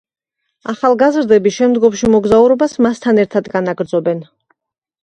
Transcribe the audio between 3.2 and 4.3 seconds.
ერთად განაგრძობენ.